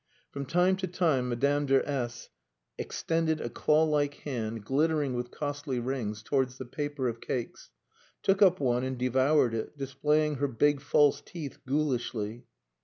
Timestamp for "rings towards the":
5.79-6.65